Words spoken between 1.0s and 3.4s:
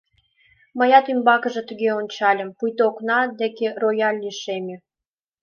ӱмбакыже туге ончальым, пуйто окна